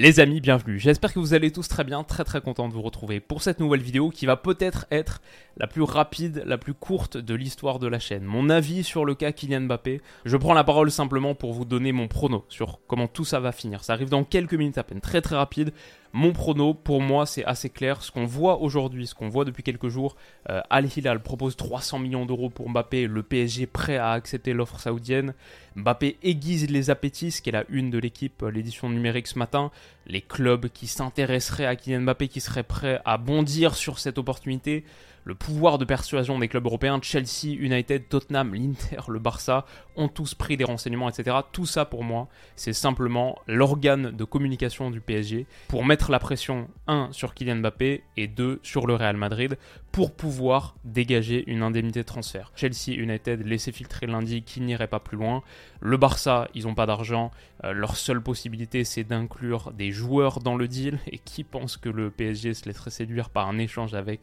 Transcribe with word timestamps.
Les 0.00 0.20
amis, 0.20 0.40
bienvenue. 0.40 0.78
J'espère 0.78 1.12
que 1.12 1.18
vous 1.18 1.34
allez 1.34 1.50
tous 1.50 1.66
très 1.66 1.82
bien, 1.82 2.04
très 2.04 2.22
très 2.22 2.40
content 2.40 2.68
de 2.68 2.72
vous 2.72 2.82
retrouver 2.82 3.18
pour 3.18 3.42
cette 3.42 3.58
nouvelle 3.58 3.80
vidéo 3.82 4.10
qui 4.10 4.26
va 4.26 4.36
peut-être 4.36 4.86
être 4.92 5.20
la 5.56 5.66
plus 5.66 5.82
rapide, 5.82 6.44
la 6.46 6.56
plus 6.56 6.72
courte 6.72 7.16
de 7.16 7.34
l'histoire 7.34 7.80
de 7.80 7.88
la 7.88 7.98
chaîne. 7.98 8.22
Mon 8.22 8.48
avis 8.48 8.84
sur 8.84 9.04
le 9.04 9.16
cas 9.16 9.32
Kylian 9.32 9.62
Mbappé. 9.62 10.00
Je 10.24 10.36
prends 10.36 10.54
la 10.54 10.62
parole 10.62 10.92
simplement 10.92 11.34
pour 11.34 11.52
vous 11.52 11.64
donner 11.64 11.90
mon 11.90 12.06
prono 12.06 12.44
sur 12.48 12.78
comment 12.86 13.08
tout 13.08 13.24
ça 13.24 13.40
va 13.40 13.50
finir. 13.50 13.82
Ça 13.82 13.92
arrive 13.94 14.08
dans 14.08 14.22
quelques 14.22 14.54
minutes 14.54 14.78
à 14.78 14.84
peine, 14.84 15.00
très 15.00 15.20
très 15.20 15.34
rapide. 15.34 15.72
Mon 16.12 16.32
prono, 16.32 16.72
pour 16.72 17.02
moi, 17.02 17.26
c'est 17.26 17.44
assez 17.44 17.68
clair. 17.68 18.02
Ce 18.02 18.10
qu'on 18.10 18.24
voit 18.24 18.60
aujourd'hui, 18.60 19.06
ce 19.06 19.14
qu'on 19.14 19.28
voit 19.28 19.44
depuis 19.44 19.62
quelques 19.62 19.88
jours, 19.88 20.16
euh, 20.48 20.60
Al 20.70 20.86
Hilal 20.96 21.20
propose 21.20 21.56
300 21.56 21.98
millions 21.98 22.24
d'euros 22.24 22.48
pour 22.48 22.70
Mbappé, 22.70 23.06
le 23.06 23.22
PSG 23.22 23.66
prêt 23.66 23.98
à 23.98 24.12
accepter 24.12 24.54
l'offre 24.54 24.80
saoudienne. 24.80 25.34
Mbappé 25.76 26.16
aiguise 26.22 26.70
les 26.70 26.90
appétits, 26.90 27.30
ce 27.30 27.42
qui 27.42 27.50
est 27.50 27.52
la 27.52 27.64
une 27.68 27.90
de 27.90 27.98
l'équipe, 27.98 28.42
euh, 28.42 28.50
l'édition 28.50 28.88
numérique 28.88 29.26
ce 29.26 29.38
matin. 29.38 29.70
Les 30.06 30.22
clubs 30.22 30.68
qui 30.68 30.86
s'intéresseraient 30.86 31.66
à 31.66 31.76
Kylian 31.76 32.00
Mbappé, 32.00 32.28
qui 32.28 32.40
seraient 32.40 32.62
prêts 32.62 33.00
à 33.04 33.18
bondir 33.18 33.74
sur 33.74 33.98
cette 33.98 34.16
opportunité 34.16 34.84
le 35.28 35.34
pouvoir 35.34 35.76
de 35.76 35.84
persuasion 35.84 36.38
des 36.38 36.48
clubs 36.48 36.64
européens, 36.64 36.98
Chelsea, 37.02 37.52
United, 37.52 38.08
Tottenham, 38.08 38.54
l'Inter, 38.54 39.02
le 39.08 39.18
Barça, 39.18 39.66
ont 39.94 40.08
tous 40.08 40.32
pris 40.32 40.56
des 40.56 40.64
renseignements, 40.64 41.10
etc. 41.10 41.36
Tout 41.52 41.66
ça 41.66 41.84
pour 41.84 42.02
moi, 42.02 42.28
c'est 42.56 42.72
simplement 42.72 43.38
l'organe 43.46 44.10
de 44.10 44.24
communication 44.24 44.90
du 44.90 45.02
PSG 45.02 45.44
pour 45.68 45.84
mettre 45.84 46.10
la 46.10 46.18
pression, 46.18 46.68
1 46.86 47.10
sur 47.12 47.34
Kylian 47.34 47.56
Mbappé 47.56 48.04
et 48.16 48.26
2 48.26 48.60
sur 48.62 48.86
le 48.86 48.94
Real 48.94 49.18
Madrid 49.18 49.58
pour 49.98 50.14
pouvoir 50.14 50.76
dégager 50.84 51.42
une 51.50 51.60
indemnité 51.60 52.02
de 52.02 52.06
transfert. 52.06 52.52
Chelsea, 52.54 52.96
United 52.96 53.44
laissaient 53.44 53.72
filtrer 53.72 54.06
lundi 54.06 54.44
qu'ils 54.44 54.64
n'iraient 54.64 54.86
pas 54.86 55.00
plus 55.00 55.16
loin. 55.16 55.42
Le 55.80 55.96
Barça, 55.96 56.46
ils 56.54 56.66
n'ont 56.66 56.74
pas 56.76 56.86
d'argent. 56.86 57.32
Euh, 57.64 57.72
leur 57.72 57.96
seule 57.96 58.20
possibilité, 58.20 58.84
c'est 58.84 59.02
d'inclure 59.02 59.72
des 59.72 59.90
joueurs 59.90 60.38
dans 60.38 60.54
le 60.54 60.68
deal. 60.68 61.00
Et 61.10 61.18
qui 61.18 61.42
pense 61.42 61.76
que 61.76 61.88
le 61.88 62.12
PSG 62.12 62.54
se 62.54 62.66
laisserait 62.66 62.90
séduire 62.90 63.28
par 63.28 63.48
un 63.48 63.58
échange 63.58 63.94
avec 63.94 64.20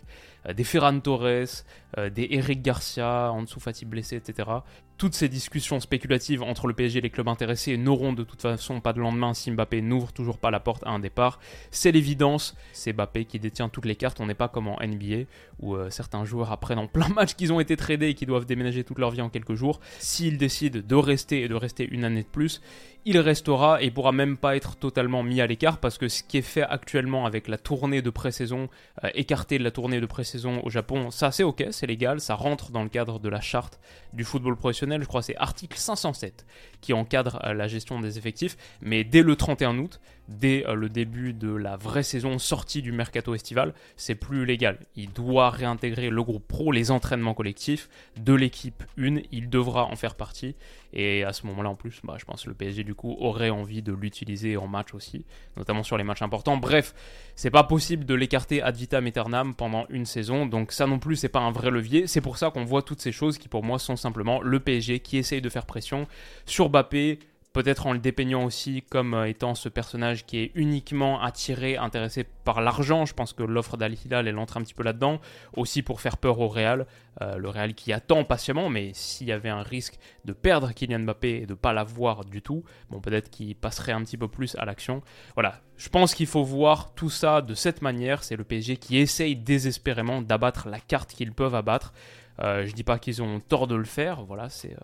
euh, 0.48 0.54
des 0.54 0.64
Ferran 0.64 0.98
Torres, 1.02 1.66
euh, 1.98 2.10
des 2.10 2.28
Eric 2.32 2.62
Garcia, 2.62 3.32
en 3.34 3.44
dessous 3.44 3.60
Fatih 3.60 3.86
blessé, 3.86 4.16
etc. 4.16 4.50
Toutes 4.98 5.14
ces 5.14 5.28
discussions 5.28 5.82
spéculatives 5.82 6.42
entre 6.42 6.68
le 6.68 6.74
PSG 6.74 7.00
et 7.00 7.02
les 7.02 7.10
clubs 7.10 7.28
intéressés 7.28 7.76
n'auront 7.76 8.14
de 8.14 8.24
toute 8.24 8.42
façon 8.42 8.80
pas 8.80 8.94
de 8.94 9.02
lendemain 9.02 9.34
si 9.34 9.52
Mbappé 9.52 9.82
n'ouvre 9.82 10.14
toujours 10.14 10.38
pas 10.38 10.52
la 10.52 10.62
porte 10.62 10.84
à 10.86 10.92
un 10.92 11.00
départ. 11.00 11.40
C'est 11.70 11.92
l'évidence, 11.92 12.56
c'est 12.72 12.94
Mbappé 12.94 13.26
qui 13.26 13.40
détient 13.40 13.68
toutes 13.68 13.86
les 13.86 13.98
cartes, 13.98 14.22
on 14.22 14.26
n'est 14.26 14.36
pas 14.36 14.48
comme 14.48 14.70
en 14.70 14.78
NBA 14.82 15.26
où 15.66 15.76
euh, 15.76 15.90
certains 15.90 16.24
joueurs 16.26 16.52
apprennent 16.52 16.80
en 16.80 16.88
plein 16.88 17.10
match 17.16 17.34
qu'ils 17.34 17.52
ont 17.52 17.60
été 17.60 17.76
tradés 17.76 18.10
et 18.10 18.14
qu'ils 18.14 18.28
doivent 18.28 18.46
déménager 18.46 18.84
toute 18.84 19.00
leur 19.00 19.12
vie 19.12 19.22
en 19.22 19.30
quelques 19.30 19.56
jours. 19.56 19.80
S'ils 20.00 20.38
décident 20.38 20.80
de 20.86 20.96
rester 20.96 21.44
et 21.44 21.48
de 21.48 21.56
rester 21.56 21.88
une 21.90 22.04
année 22.04 22.24
de 22.24 22.28
plus, 22.28 22.62
il 23.08 23.20
restera 23.20 23.82
et 23.84 23.92
pourra 23.92 24.12
même 24.12 24.36
pas 24.36 24.56
être 24.56 24.76
totalement 24.76 25.22
mis 25.22 25.40
à 25.40 25.48
l'écart 25.48 25.78
parce 25.78 25.98
que 26.00 26.08
ce 26.08 26.24
qui 26.24 26.38
est 26.40 26.42
fait 26.42 26.64
actuellement 26.64 27.28
avec 27.28 27.48
la 27.48 27.58
tournée 27.58 28.02
de 28.02 28.10
pré-saison, 28.10 28.68
euh, 29.04 29.10
écarté 29.14 29.60
de 29.60 29.64
la 29.64 29.72
tournée 29.72 30.02
de 30.02 30.06
pré-saison 30.06 30.60
au 30.64 30.70
Japon, 30.72 31.12
ça 31.12 31.32
c'est 31.32 31.44
ok, 31.44 31.68
c'est 31.70 31.86
légal, 31.86 32.20
ça 32.20 32.34
rentre 32.34 32.72
dans 32.72 32.84
le 32.84 32.90
cadre 32.90 33.20
de 33.20 33.30
la 33.30 33.42
charte 33.42 33.80
du 34.14 34.24
football 34.24 34.56
professionnel, 34.56 35.02
je 35.02 35.08
crois 35.08 35.22
c'est 35.22 35.38
article 35.38 35.78
507 35.78 36.46
qui 36.82 36.94
encadre 36.94 37.40
euh, 37.46 37.54
la 37.54 37.68
gestion 37.68 38.00
des 38.00 38.18
effectifs, 38.18 38.58
mais 38.82 39.04
dès 39.04 39.22
le 39.22 39.36
31 39.36 39.78
août, 39.78 40.00
dès 40.28 40.68
euh, 40.68 40.76
le 40.76 40.90
début 40.90 41.34
de 41.34 41.54
la 41.54 41.78
vraie 41.78 42.04
saison 42.04 42.40
sortie 42.40 42.82
du 42.82 42.92
mercato 42.92 43.34
estival, 43.36 43.74
c'est 43.96 44.16
plus 44.16 44.46
légal. 44.46 44.80
Il 44.96 45.12
doit 45.12 45.50
réintégrer 45.50 46.10
le 46.10 46.24
groupe 46.24 46.48
pro, 46.48 46.72
les 46.72 46.92
entraînements 46.92 47.34
collectifs 47.34 47.90
de 48.18 48.34
l'équipe 48.34 48.84
1, 48.98 49.18
il 49.32 49.50
devra 49.50 49.86
en 49.86 49.96
faire 49.96 50.16
partie 50.16 50.56
et 50.96 51.24
à 51.24 51.34
ce 51.34 51.46
moment-là 51.48 51.70
en 51.70 51.76
plus, 51.76 52.00
bah, 52.04 52.16
je 52.18 52.26
pense 52.26 52.44
que 52.44 52.50
le 52.50 52.56
PSG 52.56 52.84
du 52.84 52.96
coup 52.96 53.16
aurait 53.20 53.50
envie 53.50 53.82
de 53.82 53.94
l'utiliser 53.94 54.56
en 54.56 54.68
match 54.68 54.94
aussi, 54.94 55.26
notamment 55.58 55.84
sur 55.84 55.98
les 55.98 56.06
matchs 56.06 56.22
importants. 56.22 56.58
Bref, 56.58 56.94
c'est 57.36 57.52
pas 57.52 57.64
possible 57.64 58.06
de 58.06 58.14
l'écarter 58.14 58.62
ad 58.62 58.78
vitam 58.78 59.06
aeternam 59.06 59.54
pendant 59.54 59.86
une 59.90 60.06
saison, 60.06 60.46
donc 60.46 60.72
ça 60.72 60.88
non 60.88 61.00
plus 61.00 61.18
c'est 61.18 61.30
pas 61.30 61.42
un 61.42 61.52
vrai 61.52 61.70
levier. 61.70 62.08
C'est 62.08 62.22
pour 62.22 62.38
ça 62.38 62.50
qu'on 62.50 62.64
voit 62.64 62.82
toutes 62.82 63.02
ces 63.02 63.12
choses 63.12 63.38
qui 63.38 63.50
pour 63.50 63.64
moi 63.64 63.78
sont 63.78 63.98
simplement 63.98 64.42
le 64.42 64.60
PSG 64.60 65.02
qui 65.02 65.18
essaye 65.18 65.42
de 65.42 65.50
faire 65.50 65.66
pression 65.66 66.08
sur 66.46 66.70
Mbappé, 66.70 67.20
peut-être 67.56 67.88
en 67.88 67.94
le 67.94 68.00
dépeignant 68.00 68.44
aussi 68.44 68.84
comme 68.90 69.14
euh, 69.14 69.30
étant 69.30 69.56
ce 69.56 69.70
personnage 69.70 70.26
qui 70.26 70.40
est 70.40 70.52
uniquement 70.56 71.22
attiré, 71.22 71.78
intéressé 71.78 72.26
par 72.44 72.60
l'argent. 72.60 73.06
Je 73.06 73.14
pense 73.14 73.32
que 73.32 73.44
l'offre 73.44 73.78
d'Al 73.78 73.94
Hilal, 73.94 74.28
elle 74.28 74.38
entre 74.38 74.58
un 74.58 74.62
petit 74.62 74.74
peu 74.74 74.84
là-dedans, 74.84 75.22
aussi 75.56 75.82
pour 75.82 76.02
faire 76.02 76.18
peur 76.18 76.42
au 76.42 76.50
Real. 76.50 76.86
Euh, 77.22 77.38
le 77.38 77.48
Real 77.48 77.74
qui 77.74 77.94
attend 77.94 78.26
patiemment, 78.26 78.68
mais 78.68 78.92
s'il 78.94 79.28
y 79.28 79.32
avait 79.32 79.48
un 79.48 79.62
risque 79.62 79.98
de 80.26 80.34
perdre 80.34 80.74
Kylian 80.74 81.00
Mbappé 81.00 81.30
et 81.30 81.46
de 81.46 81.54
ne 81.54 81.58
pas 81.58 81.72
l'avoir 81.72 82.26
du 82.26 82.42
tout, 82.42 82.66
bon, 82.90 83.00
peut-être 83.00 83.30
qu'il 83.30 83.56
passerait 83.56 83.94
un 83.94 84.04
petit 84.04 84.18
peu 84.18 84.28
plus 84.28 84.58
à 84.58 84.66
l'action. 84.66 85.02
Voilà, 85.36 85.62
je 85.78 85.88
pense 85.88 86.14
qu'il 86.14 86.28
faut 86.28 86.44
voir 86.44 86.94
tout 86.94 87.10
ça 87.10 87.42
de 87.42 87.54
cette 87.54 87.82
manière. 87.82 88.26
C'est 88.26 88.36
le 88.36 88.44
PSG 88.44 88.76
qui 88.76 88.98
essaye 88.98 89.38
désespérément 89.38 90.22
d'abattre 90.22 90.68
la 90.68 90.82
carte 90.82 91.14
qu'ils 91.14 91.32
peuvent 91.32 91.56
abattre. 91.56 91.94
Euh, 92.42 92.66
je 92.66 92.74
dis 92.74 92.84
pas 92.84 93.00
qu'ils 93.00 93.24
ont 93.24 93.40
tort 93.40 93.68
de 93.68 93.76
le 93.76 93.86
faire, 93.86 94.26
voilà, 94.26 94.50
c'est, 94.50 94.76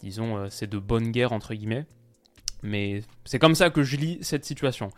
disons, 0.00 0.48
c'est 0.48 0.70
de 0.70 0.78
bonne 0.78 1.10
guerre 1.10 1.34
entre 1.34 1.52
guillemets. 1.52 1.84
Mais 2.64 3.02
c'est 3.26 3.38
comme 3.38 3.54
ça 3.54 3.70
que 3.70 3.82
je 3.82 3.96
lis 3.96 4.18
cette 4.22 4.44
situation. 4.44 4.88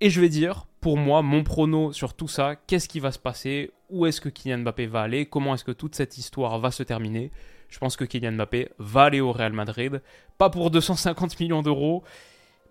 Et 0.00 0.10
je 0.10 0.20
vais 0.20 0.30
dire, 0.30 0.66
pour 0.80 0.96
moi, 0.96 1.22
mon 1.22 1.44
prono 1.44 1.92
sur 1.92 2.14
tout 2.14 2.26
ça, 2.26 2.56
qu'est-ce 2.56 2.88
qui 2.88 2.98
va 2.98 3.12
se 3.12 3.18
passer, 3.18 3.70
où 3.90 4.06
est-ce 4.06 4.20
que 4.20 4.30
Kylian 4.30 4.58
Mbappé 4.58 4.86
va 4.86 5.02
aller, 5.02 5.26
comment 5.26 5.54
est-ce 5.54 5.62
que 5.62 5.72
toute 5.72 5.94
cette 5.94 6.18
histoire 6.18 6.58
va 6.58 6.70
se 6.70 6.82
terminer? 6.82 7.30
Je 7.68 7.78
pense 7.78 7.96
que 7.96 8.04
Kylian 8.04 8.32
Mbappé 8.32 8.70
va 8.78 9.04
aller 9.04 9.20
au 9.20 9.30
Real 9.30 9.52
Madrid, 9.52 10.02
pas 10.38 10.50
pour 10.50 10.70
250 10.70 11.38
millions 11.38 11.62
d'euros, 11.62 12.02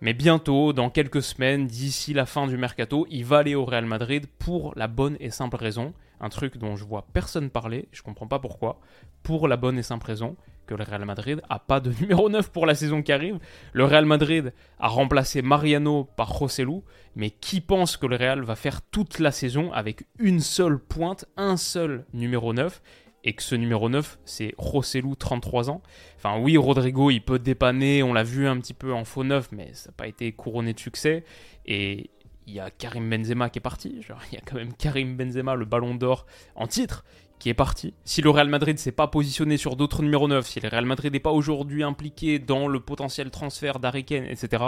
mais 0.00 0.12
bientôt, 0.12 0.72
dans 0.72 0.90
quelques 0.90 1.22
semaines, 1.22 1.68
d'ici 1.68 2.12
la 2.12 2.26
fin 2.26 2.48
du 2.48 2.56
mercato, 2.56 3.06
il 3.08 3.24
va 3.24 3.38
aller 3.38 3.54
au 3.54 3.64
Real 3.64 3.86
Madrid 3.86 4.26
pour 4.40 4.74
la 4.76 4.88
bonne 4.88 5.16
et 5.20 5.30
simple 5.30 5.56
raison, 5.56 5.94
un 6.20 6.28
truc 6.28 6.58
dont 6.58 6.74
je 6.74 6.84
vois 6.84 7.06
personne 7.12 7.48
parler, 7.48 7.88
je 7.92 8.02
comprends 8.02 8.26
pas 8.26 8.40
pourquoi, 8.40 8.80
pour 9.22 9.46
la 9.46 9.56
bonne 9.56 9.78
et 9.78 9.84
simple 9.84 10.06
raison 10.06 10.36
que 10.66 10.74
le 10.74 10.84
Real 10.84 11.04
Madrid 11.04 11.40
a 11.48 11.58
pas 11.58 11.80
de 11.80 11.92
numéro 12.00 12.28
9 12.28 12.50
pour 12.50 12.66
la 12.66 12.74
saison 12.74 13.02
qui 13.02 13.12
arrive. 13.12 13.38
Le 13.72 13.84
Real 13.84 14.06
Madrid 14.06 14.52
a 14.78 14.88
remplacé 14.88 15.42
Mariano 15.42 16.04
par 16.16 16.36
Joselu, 16.36 16.80
mais 17.16 17.30
qui 17.30 17.60
pense 17.60 17.96
que 17.96 18.06
le 18.06 18.16
Real 18.16 18.42
va 18.42 18.56
faire 18.56 18.82
toute 18.82 19.18
la 19.18 19.32
saison 19.32 19.72
avec 19.72 20.04
une 20.18 20.40
seule 20.40 20.78
pointe, 20.78 21.24
un 21.36 21.56
seul 21.56 22.04
numéro 22.12 22.52
9 22.52 22.80
et 23.24 23.34
que 23.34 23.42
ce 23.42 23.54
numéro 23.54 23.88
9, 23.88 24.18
c'est 24.24 24.54
Joselu, 24.58 25.16
33 25.16 25.70
ans. 25.70 25.82
Enfin 26.16 26.38
oui, 26.40 26.56
Rodrigo, 26.56 27.10
il 27.10 27.20
peut 27.20 27.38
dépanner, 27.38 28.02
on 28.02 28.12
l'a 28.12 28.24
vu 28.24 28.48
un 28.48 28.58
petit 28.58 28.74
peu 28.74 28.92
en 28.92 29.04
faux 29.04 29.24
neuf, 29.24 29.50
mais 29.52 29.70
ça 29.74 29.90
n'a 29.90 29.94
pas 29.96 30.08
été 30.08 30.32
couronné 30.32 30.72
de 30.72 30.80
succès. 30.80 31.24
Et 31.66 32.10
il 32.46 32.54
y 32.54 32.60
a 32.60 32.70
Karim 32.70 33.08
Benzema 33.08 33.50
qui 33.50 33.58
est 33.58 33.62
parti. 33.62 34.00
Il 34.30 34.34
y 34.34 34.38
a 34.38 34.40
quand 34.44 34.56
même 34.56 34.72
Karim 34.74 35.16
Benzema, 35.16 35.54
le 35.54 35.64
ballon 35.64 35.94
d'or 35.94 36.26
en 36.56 36.66
titre, 36.66 37.04
qui 37.42 37.48
est 37.48 37.54
parti. 37.54 37.92
Si 38.04 38.22
le 38.22 38.30
Real 38.30 38.46
Madrid 38.46 38.78
s'est 38.78 38.92
pas 38.92 39.08
positionné 39.08 39.56
sur 39.56 39.74
d'autres 39.74 40.04
numéros 40.04 40.28
9, 40.28 40.46
si 40.46 40.60
le 40.60 40.68
Real 40.68 40.86
Madrid 40.86 41.12
n'est 41.12 41.18
pas 41.18 41.32
aujourd'hui 41.32 41.82
impliqué 41.82 42.38
dans 42.38 42.68
le 42.68 42.78
potentiel 42.78 43.32
transfert 43.32 43.80
d'Ariken, 43.80 44.24
etc., 44.26 44.62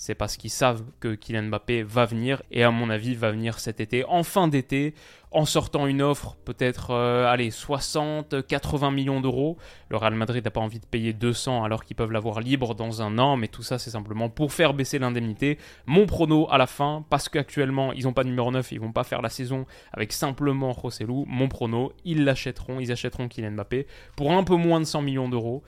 c'est 0.00 0.14
parce 0.14 0.38
qu'ils 0.38 0.48
savent 0.48 0.82
que 0.98 1.14
Kylian 1.14 1.42
Mbappé 1.42 1.82
va 1.82 2.06
venir 2.06 2.42
et 2.50 2.64
à 2.64 2.70
mon 2.70 2.88
avis 2.88 3.14
va 3.14 3.32
venir 3.32 3.58
cet 3.58 3.80
été, 3.80 4.02
en 4.06 4.22
fin 4.22 4.48
d'été, 4.48 4.94
en 5.30 5.44
sortant 5.44 5.86
une 5.86 6.00
offre 6.00 6.38
peut-être 6.46 6.92
euh, 6.92 7.30
allez 7.30 7.50
60 7.50 8.46
80 8.46 8.92
millions 8.92 9.20
d'euros. 9.20 9.58
Le 9.90 9.98
Real 9.98 10.14
Madrid 10.14 10.42
n'a 10.42 10.50
pas 10.50 10.62
envie 10.62 10.80
de 10.80 10.86
payer 10.86 11.12
200 11.12 11.64
alors 11.64 11.84
qu'ils 11.84 11.96
peuvent 11.96 12.12
l'avoir 12.12 12.40
libre 12.40 12.74
dans 12.74 13.02
un 13.02 13.18
an, 13.18 13.36
mais 13.36 13.48
tout 13.48 13.62
ça 13.62 13.78
c'est 13.78 13.90
simplement 13.90 14.30
pour 14.30 14.54
faire 14.54 14.72
baisser 14.72 14.98
l'indemnité. 14.98 15.58
Mon 15.84 16.06
prono 16.06 16.48
à 16.50 16.56
la 16.56 16.66
fin 16.66 17.04
parce 17.10 17.28
qu'actuellement 17.28 17.92
ils 17.92 18.04
n'ont 18.04 18.14
pas 18.14 18.24
de 18.24 18.30
numéro 18.30 18.50
9, 18.50 18.72
ils 18.72 18.80
vont 18.80 18.92
pas 18.92 19.04
faire 19.04 19.20
la 19.20 19.28
saison 19.28 19.66
avec 19.92 20.14
simplement 20.14 20.72
Rossellou. 20.72 21.26
Mon 21.28 21.48
prono, 21.48 21.92
ils 22.06 22.24
l'achèteront, 22.24 22.80
ils 22.80 22.90
achèteront 22.90 23.28
Kylian 23.28 23.50
Mbappé 23.50 23.86
pour 24.16 24.32
un 24.32 24.44
peu 24.44 24.56
moins 24.56 24.80
de 24.80 24.86
100 24.86 25.02
millions 25.02 25.28
d'euros 25.28 25.62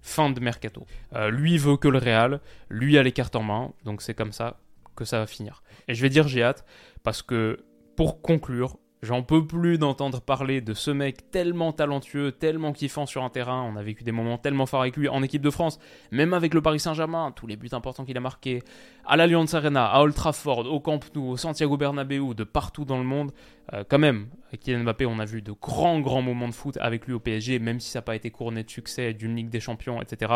fin 0.00 0.30
de 0.30 0.40
mercato. 0.40 0.86
Euh, 1.14 1.30
lui 1.30 1.58
veut 1.58 1.76
que 1.76 1.88
le 1.88 1.98
Real, 1.98 2.40
lui 2.68 2.98
a 2.98 3.02
les 3.02 3.12
cartes 3.12 3.36
en 3.36 3.42
main, 3.42 3.72
donc 3.84 4.02
c'est 4.02 4.14
comme 4.14 4.32
ça 4.32 4.58
que 4.96 5.04
ça 5.04 5.18
va 5.18 5.26
finir. 5.26 5.62
Et 5.86 5.94
je 5.94 6.02
vais 6.02 6.08
dire 6.08 6.26
j'ai 6.28 6.42
hâte, 6.42 6.64
parce 7.02 7.22
que 7.22 7.64
pour 7.96 8.22
conclure, 8.22 8.78
J'en 9.00 9.22
peux 9.22 9.46
plus 9.46 9.78
d'entendre 9.78 10.20
parler 10.20 10.60
de 10.60 10.74
ce 10.74 10.90
mec 10.90 11.30
tellement 11.30 11.72
talentueux, 11.72 12.32
tellement 12.32 12.72
kiffant 12.72 13.06
sur 13.06 13.22
un 13.22 13.30
terrain. 13.30 13.62
On 13.62 13.76
a 13.76 13.82
vécu 13.82 14.02
des 14.02 14.10
moments 14.10 14.38
tellement 14.38 14.66
forts 14.66 14.80
avec 14.80 14.96
lui 14.96 15.08
en 15.08 15.22
équipe 15.22 15.40
de 15.40 15.50
France, 15.50 15.78
même 16.10 16.34
avec 16.34 16.52
le 16.52 16.60
Paris 16.60 16.80
Saint-Germain, 16.80 17.32
tous 17.34 17.46
les 17.46 17.54
buts 17.54 17.68
importants 17.70 18.04
qu'il 18.04 18.16
a 18.16 18.20
marqués, 18.20 18.60
à 19.06 19.16
l'Allianz 19.16 19.54
Arena, 19.54 19.86
à 19.86 20.00
Old 20.00 20.14
Trafford, 20.14 20.66
au 20.66 20.80
Camp 20.80 20.98
Nou, 21.14 21.28
au 21.28 21.36
Santiago 21.36 21.76
Bernabéu, 21.76 22.34
de 22.34 22.42
partout 22.42 22.84
dans 22.84 22.98
le 22.98 23.04
monde. 23.04 23.30
Euh, 23.72 23.84
quand 23.88 24.00
même, 24.00 24.26
Kylian 24.60 24.80
Mbappé, 24.80 25.06
on 25.06 25.20
a 25.20 25.24
vu 25.24 25.42
de 25.42 25.52
grands, 25.52 26.00
grands 26.00 26.22
moments 26.22 26.48
de 26.48 26.54
foot 26.54 26.76
avec 26.80 27.06
lui 27.06 27.12
au 27.12 27.20
PSG, 27.20 27.60
même 27.60 27.78
si 27.78 27.90
ça 27.90 28.00
n'a 28.00 28.02
pas 28.02 28.16
été 28.16 28.30
couronné 28.32 28.64
de 28.64 28.70
succès 28.70 29.14
d'une 29.14 29.36
Ligue 29.36 29.48
des 29.48 29.60
Champions, 29.60 30.02
etc. 30.02 30.32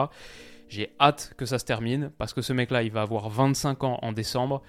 J'ai 0.68 0.92
hâte 1.00 1.34
que 1.36 1.46
ça 1.46 1.58
se 1.58 1.64
termine, 1.64 2.12
parce 2.16 2.32
que 2.32 2.42
ce 2.42 2.52
mec-là, 2.52 2.84
il 2.84 2.92
va 2.92 3.02
avoir 3.02 3.28
25 3.28 3.82
ans 3.82 3.98
en 4.02 4.12
décembre. 4.12 4.62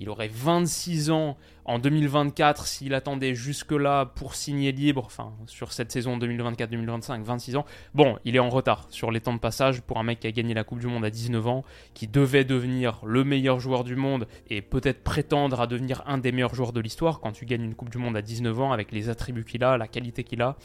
Il 0.00 0.10
aurait 0.10 0.30
26 0.32 1.10
ans 1.10 1.36
en 1.64 1.80
2024 1.80 2.66
s'il 2.66 2.94
attendait 2.94 3.34
jusque-là 3.34 4.06
pour 4.06 4.36
signer 4.36 4.70
libre, 4.70 5.02
enfin 5.04 5.32
sur 5.46 5.72
cette 5.72 5.90
saison 5.90 6.16
2024-2025, 6.18 7.22
26 7.22 7.56
ans. 7.56 7.64
Bon, 7.94 8.16
il 8.24 8.36
est 8.36 8.38
en 8.38 8.48
retard 8.48 8.86
sur 8.90 9.10
les 9.10 9.20
temps 9.20 9.34
de 9.34 9.40
passage 9.40 9.82
pour 9.82 9.98
un 9.98 10.04
mec 10.04 10.20
qui 10.20 10.28
a 10.28 10.32
gagné 10.32 10.54
la 10.54 10.62
Coupe 10.62 10.78
du 10.78 10.86
Monde 10.86 11.04
à 11.04 11.10
19 11.10 11.46
ans, 11.48 11.64
qui 11.94 12.06
devait 12.06 12.44
devenir 12.44 13.00
le 13.04 13.24
meilleur 13.24 13.58
joueur 13.58 13.82
du 13.82 13.96
monde 13.96 14.28
et 14.48 14.62
peut-être 14.62 15.02
prétendre 15.02 15.60
à 15.60 15.66
devenir 15.66 16.04
un 16.06 16.18
des 16.18 16.30
meilleurs 16.30 16.54
joueurs 16.54 16.72
de 16.72 16.80
l'histoire 16.80 17.18
quand 17.18 17.32
tu 17.32 17.44
gagnes 17.44 17.64
une 17.64 17.74
Coupe 17.74 17.90
du 17.90 17.98
Monde 17.98 18.16
à 18.16 18.22
19 18.22 18.60
ans 18.60 18.72
avec 18.72 18.92
les 18.92 19.08
attributs 19.08 19.44
qu'il 19.44 19.64
a, 19.64 19.76
la 19.76 19.88
qualité 19.88 20.22
qu'il 20.22 20.42
a. 20.42 20.56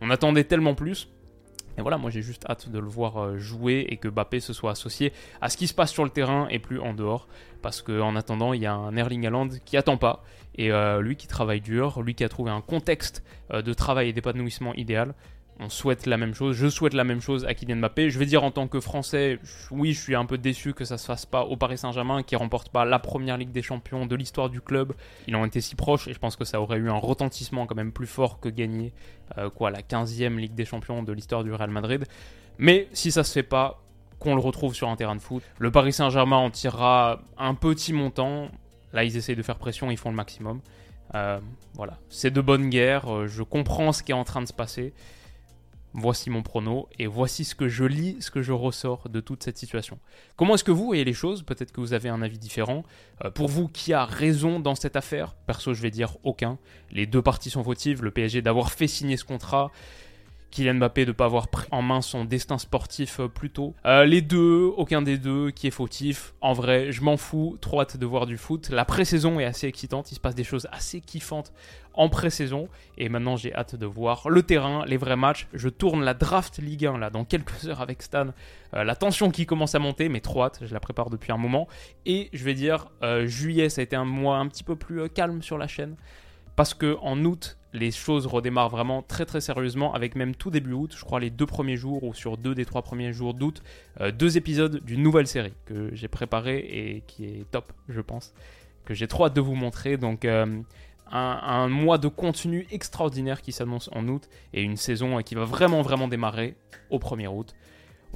On 0.00 0.10
attendait 0.10 0.44
tellement 0.44 0.74
plus. 0.74 1.08
Voilà, 1.82 1.98
moi 1.98 2.10
j'ai 2.10 2.22
juste 2.22 2.44
hâte 2.48 2.68
de 2.68 2.78
le 2.78 2.88
voir 2.88 3.18
euh, 3.18 3.38
jouer 3.38 3.86
et 3.88 3.96
que 3.96 4.08
Mbappé 4.08 4.40
se 4.40 4.52
soit 4.52 4.72
associé 4.72 5.12
à 5.40 5.48
ce 5.48 5.56
qui 5.56 5.66
se 5.66 5.74
passe 5.74 5.92
sur 5.92 6.04
le 6.04 6.10
terrain 6.10 6.48
et 6.50 6.58
plus 6.58 6.80
en 6.80 6.94
dehors. 6.94 7.28
Parce 7.62 7.82
qu'en 7.82 8.16
attendant, 8.16 8.52
il 8.52 8.62
y 8.62 8.66
a 8.66 8.74
un 8.74 8.96
Erling 8.96 9.26
Haaland 9.26 9.48
qui 9.64 9.76
attend 9.76 9.96
pas. 9.96 10.22
Et 10.56 10.72
euh, 10.72 11.00
lui 11.00 11.16
qui 11.16 11.26
travaille 11.26 11.60
dur, 11.60 12.02
lui 12.02 12.14
qui 12.14 12.24
a 12.24 12.28
trouvé 12.28 12.50
un 12.50 12.60
contexte 12.60 13.22
euh, 13.52 13.62
de 13.62 13.72
travail 13.72 14.08
et 14.08 14.12
d'épanouissement 14.12 14.74
idéal 14.74 15.14
on 15.60 15.68
souhaite 15.68 16.06
la 16.06 16.16
même 16.16 16.34
chose. 16.34 16.56
Je 16.56 16.68
souhaite 16.68 16.94
la 16.94 17.04
même 17.04 17.20
chose 17.20 17.44
à 17.44 17.54
Kylian 17.54 17.76
Mbappé. 17.76 18.10
Je 18.10 18.18
vais 18.18 18.26
dire 18.26 18.42
en 18.42 18.50
tant 18.50 18.66
que 18.66 18.80
Français, 18.80 19.38
oui, 19.70 19.92
je 19.92 20.00
suis 20.00 20.14
un 20.14 20.24
peu 20.24 20.38
déçu 20.38 20.72
que 20.72 20.84
ça 20.84 20.96
se 20.96 21.04
fasse 21.04 21.26
pas 21.26 21.42
au 21.44 21.56
Paris 21.56 21.76
Saint-Germain, 21.76 22.22
qui 22.22 22.34
remporte 22.34 22.70
pas 22.70 22.84
la 22.84 22.98
première 22.98 23.36
Ligue 23.36 23.52
des 23.52 23.62
Champions 23.62 24.06
de 24.06 24.16
l'histoire 24.16 24.48
du 24.48 24.60
club. 24.60 24.94
Ils 25.28 25.36
ont 25.36 25.44
été 25.44 25.60
si 25.60 25.76
proches 25.76 26.08
et 26.08 26.14
je 26.14 26.18
pense 26.18 26.36
que 26.36 26.44
ça 26.44 26.60
aurait 26.60 26.78
eu 26.78 26.88
un 26.88 26.96
retentissement 26.96 27.66
quand 27.66 27.74
même 27.74 27.92
plus 27.92 28.06
fort 28.06 28.40
que 28.40 28.48
gagner 28.48 28.92
euh, 29.38 29.50
quoi 29.50 29.70
la 29.70 29.82
15e 29.82 30.36
Ligue 30.36 30.54
des 30.54 30.64
Champions 30.64 31.02
de 31.02 31.12
l'histoire 31.12 31.44
du 31.44 31.52
Real 31.52 31.70
Madrid. 31.70 32.06
Mais 32.58 32.88
si 32.92 33.12
ça 33.12 33.22
se 33.22 33.32
fait 33.32 33.42
pas, 33.42 33.82
qu'on 34.18 34.34
le 34.34 34.40
retrouve 34.40 34.74
sur 34.74 34.88
un 34.88 34.96
terrain 34.96 35.16
de 35.16 35.20
foot, 35.20 35.42
le 35.58 35.70
Paris 35.70 35.92
Saint-Germain 35.92 36.36
en 36.36 36.50
tirera 36.50 37.20
un 37.38 37.54
petit 37.54 37.92
montant. 37.92 38.48
Là, 38.92 39.04
ils 39.04 39.16
essayent 39.16 39.36
de 39.36 39.42
faire 39.42 39.58
pression, 39.58 39.90
ils 39.90 39.96
font 39.96 40.10
le 40.10 40.16
maximum. 40.16 40.60
Euh, 41.14 41.40
voilà, 41.74 41.98
c'est 42.08 42.30
de 42.30 42.40
bonne 42.40 42.70
guerre. 42.70 43.12
Euh, 43.12 43.26
je 43.26 43.42
comprends 43.42 43.92
ce 43.92 44.02
qui 44.02 44.12
est 44.12 44.14
en 44.14 44.24
train 44.24 44.42
de 44.42 44.46
se 44.46 44.52
passer. 44.52 44.92
Voici 45.92 46.30
mon 46.30 46.42
prono 46.42 46.88
et 46.98 47.08
voici 47.08 47.44
ce 47.44 47.56
que 47.56 47.68
je 47.68 47.84
lis, 47.84 48.16
ce 48.20 48.30
que 48.30 48.42
je 48.42 48.52
ressors 48.52 49.08
de 49.08 49.18
toute 49.20 49.42
cette 49.42 49.58
situation. 49.58 49.98
Comment 50.36 50.54
est-ce 50.54 50.62
que 50.62 50.70
vous 50.70 50.84
voyez 50.84 51.04
les 51.04 51.12
choses? 51.12 51.42
Peut-être 51.42 51.72
que 51.72 51.80
vous 51.80 51.92
avez 51.94 52.08
un 52.08 52.22
avis 52.22 52.38
différent. 52.38 52.84
Euh, 53.24 53.30
pour 53.30 53.48
vous, 53.48 53.66
qui 53.66 53.92
a 53.92 54.04
raison 54.04 54.60
dans 54.60 54.76
cette 54.76 54.94
affaire? 54.94 55.34
Perso, 55.46 55.74
je 55.74 55.82
vais 55.82 55.90
dire 55.90 56.16
aucun. 56.22 56.58
Les 56.92 57.06
deux 57.06 57.22
parties 57.22 57.50
sont 57.50 57.64
fautives. 57.64 58.04
Le 58.04 58.12
PSG 58.12 58.40
d'avoir 58.40 58.70
fait 58.70 58.86
signer 58.86 59.16
ce 59.16 59.24
contrat 59.24 59.72
Kylian 60.50 60.74
Mbappé 60.74 61.04
de 61.04 61.10
ne 61.10 61.12
pas 61.12 61.26
avoir 61.26 61.48
pris 61.48 61.66
en 61.70 61.82
main 61.82 62.00
son 62.00 62.24
destin 62.24 62.58
sportif 62.58 63.20
euh, 63.20 63.28
plus 63.28 63.50
tôt. 63.50 63.74
Euh, 63.86 64.04
les 64.04 64.20
deux, 64.20 64.72
aucun 64.76 65.02
des 65.02 65.18
deux 65.18 65.50
qui 65.50 65.66
est 65.66 65.72
fautif. 65.72 66.34
En 66.40 66.52
vrai, 66.52 66.92
je 66.92 67.02
m'en 67.02 67.16
fous, 67.16 67.56
trop 67.60 67.80
hâte 67.80 67.96
de 67.96 68.06
voir 68.06 68.26
du 68.26 68.36
foot. 68.36 68.68
La 68.70 68.84
pré-saison 68.84 69.38
est 69.40 69.44
assez 69.44 69.66
excitante, 69.66 70.10
il 70.10 70.16
se 70.16 70.20
passe 70.20 70.34
des 70.34 70.44
choses 70.44 70.68
assez 70.72 71.00
kiffantes 71.00 71.52
en 71.94 72.08
pré-saison. 72.08 72.68
Et 72.98 73.08
maintenant, 73.08 73.36
j'ai 73.36 73.54
hâte 73.54 73.76
de 73.76 73.86
voir 73.86 74.28
le 74.28 74.42
terrain, 74.42 74.84
les 74.86 74.96
vrais 74.96 75.16
matchs. 75.16 75.46
Je 75.52 75.68
tourne 75.68 76.02
la 76.02 76.14
draft 76.14 76.58
Ligue 76.58 76.86
1 76.86 76.98
là 76.98 77.10
dans 77.10 77.24
quelques 77.24 77.66
heures 77.68 77.80
avec 77.80 78.02
Stan. 78.02 78.28
Euh, 78.74 78.84
la 78.84 78.96
tension 78.96 79.30
qui 79.30 79.46
commence 79.46 79.74
à 79.74 79.78
monter, 79.78 80.08
mais 80.08 80.20
trop 80.20 80.42
hâte, 80.42 80.60
je 80.62 80.72
la 80.72 80.80
prépare 80.80 81.10
depuis 81.10 81.32
un 81.32 81.38
moment. 81.38 81.68
Et 82.06 82.28
je 82.32 82.44
vais 82.44 82.54
dire, 82.54 82.88
juillet, 83.24 83.68
ça 83.68 83.80
a 83.80 83.84
été 83.84 83.96
un 83.96 84.04
mois 84.04 84.38
un 84.38 84.48
petit 84.48 84.64
peu 84.64 84.76
plus 84.76 85.08
calme 85.10 85.42
sur 85.42 85.58
la 85.58 85.66
chaîne. 85.66 85.96
Parce 86.56 86.74
que 86.74 86.98
en 87.00 87.24
août, 87.24 87.56
les 87.72 87.90
choses 87.90 88.26
redémarrent 88.26 88.68
vraiment 88.68 89.02
très 89.02 89.24
très 89.26 89.40
sérieusement 89.40 89.94
avec 89.94 90.16
même 90.16 90.34
tout 90.34 90.50
début 90.50 90.72
août, 90.72 90.94
je 90.96 91.04
crois 91.04 91.20
les 91.20 91.30
deux 91.30 91.46
premiers 91.46 91.76
jours 91.76 92.02
ou 92.04 92.14
sur 92.14 92.36
deux 92.36 92.54
des 92.54 92.64
trois 92.64 92.82
premiers 92.82 93.12
jours 93.12 93.34
d'août, 93.34 93.62
euh, 94.00 94.10
deux 94.10 94.36
épisodes 94.36 94.82
d'une 94.84 95.02
nouvelle 95.02 95.26
série 95.26 95.52
que 95.66 95.90
j'ai 95.94 96.08
préparée 96.08 96.58
et 96.58 97.02
qui 97.06 97.26
est 97.26 97.50
top, 97.50 97.72
je 97.88 98.00
pense, 98.00 98.34
que 98.84 98.94
j'ai 98.94 99.06
trop 99.06 99.26
hâte 99.26 99.34
de 99.34 99.40
vous 99.40 99.54
montrer. 99.54 99.96
Donc 99.96 100.24
euh, 100.24 100.60
un, 101.12 101.40
un, 101.42 101.68
mois 101.68 101.98
de 101.98 102.08
contenu 102.08 102.66
extraordinaire 102.70 103.40
qui 103.40 103.52
s'annonce 103.52 103.88
en 103.92 104.06
août 104.08 104.28
et 104.52 104.62
une 104.62 104.76
saison 104.76 105.18
qui 105.22 105.34
va 105.34 105.44
vraiment 105.44 105.82
vraiment 105.82 106.08
démarrer 106.08 106.56
au 106.90 106.98
1er 106.98 107.28
août. 107.28 107.54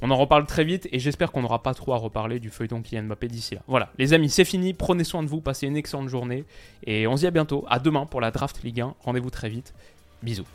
On 0.01 0.11
en 0.11 0.17
reparle 0.17 0.45
très 0.45 0.63
vite 0.63 0.89
et 0.91 0.99
j'espère 0.99 1.31
qu'on 1.31 1.41
n'aura 1.41 1.63
pas 1.63 1.73
trop 1.73 1.93
à 1.93 1.97
reparler 1.97 2.39
du 2.39 2.49
feuilleton 2.49 2.81
Kylian 2.81 3.03
Mbappé 3.03 3.27
d'ici 3.27 3.55
là. 3.55 3.61
Voilà, 3.67 3.91
les 3.97 4.13
amis, 4.13 4.29
c'est 4.29 4.45
fini. 4.45 4.73
Prenez 4.73 5.03
soin 5.03 5.23
de 5.23 5.27
vous, 5.27 5.41
passez 5.41 5.67
une 5.67 5.77
excellente 5.77 6.09
journée 6.09 6.43
et 6.85 7.07
on 7.07 7.15
se 7.15 7.21
dit 7.21 7.27
à 7.27 7.31
bientôt. 7.31 7.65
À 7.69 7.79
demain 7.79 8.05
pour 8.05 8.21
la 8.21 8.31
Draft 8.31 8.61
Ligue 8.63 8.81
1. 8.81 8.95
Rendez-vous 9.01 9.29
très 9.29 9.49
vite. 9.49 9.73
Bisous. 10.21 10.45